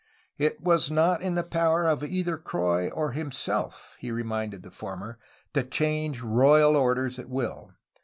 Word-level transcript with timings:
It 0.39 0.59
was 0.59 0.89
not 0.89 1.21
in 1.21 1.35
the 1.35 1.43
power 1.43 1.85
of 1.85 2.03
either 2.03 2.35
Croix 2.39 2.89
or 2.89 3.11
himself, 3.11 3.95
he 3.99 4.09
re 4.09 4.23
minded 4.23 4.63
the 4.63 4.71
former, 4.71 5.19
to 5.53 5.61
change 5.61 6.21
royal 6.23 6.75
orders 6.75 7.19
at 7.19 7.29
will. 7.29 7.75